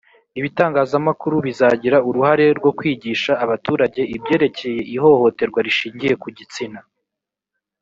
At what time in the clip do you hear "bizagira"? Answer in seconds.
1.45-1.97